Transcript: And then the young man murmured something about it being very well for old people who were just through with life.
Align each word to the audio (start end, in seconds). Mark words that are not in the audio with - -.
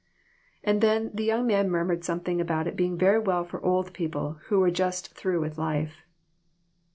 And 0.63 0.81
then 0.81 1.11
the 1.13 1.23
young 1.23 1.45
man 1.45 1.69
murmured 1.69 2.03
something 2.03 2.41
about 2.41 2.65
it 2.65 2.75
being 2.75 2.97
very 2.97 3.19
well 3.19 3.43
for 3.45 3.63
old 3.63 3.93
people 3.93 4.39
who 4.47 4.59
were 4.59 4.71
just 4.71 5.13
through 5.15 5.41
with 5.41 5.59
life. 5.59 6.01